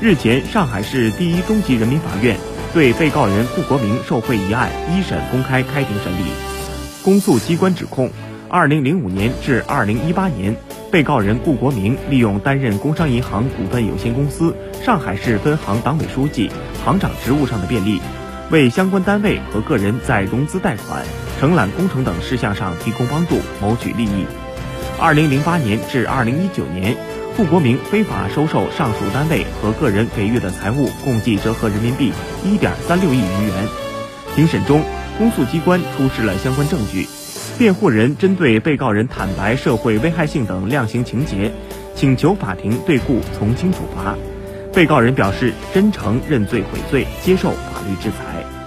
[0.00, 2.36] 日前，上海市第一中级人民法院
[2.72, 6.22] 对被告人顾国明受贿一案一审公开开庭审理。
[7.02, 8.08] 公诉机关指控，
[8.48, 10.54] 二零零五年至二零一八年，
[10.92, 16.48] 被告人顾国明利用担任工商银行股份有限公司上海市分行党委书记、
[16.84, 18.00] 行长职务上的便利，
[18.52, 21.04] 为相关单位和个人在融资贷款、
[21.40, 24.24] 承揽工程等事项上提供帮助，谋取利益。
[25.00, 26.96] 二零零八年至二零一九年。
[27.38, 32.12] 顾国明非法收受上述单位和个人给予的财物，共计折合人民币
[32.44, 33.68] 一点三六亿余元。
[34.34, 34.82] 庭审中，
[35.16, 37.06] 公诉机关出示了相关证据，
[37.56, 41.52] 辩护人针对被告人坦白社会危害性等量刑情节，
[41.94, 44.16] 请求法庭对顾从轻处罚。
[44.74, 48.57] 被告人表示真诚认罪悔罪，接受法律制裁。